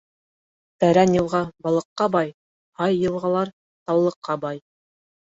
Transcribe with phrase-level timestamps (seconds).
[0.83, 2.31] Тәрән йылға балыҡҡа бай,
[2.81, 3.51] һай йылғалар
[3.91, 4.63] таллыҡҡа бай.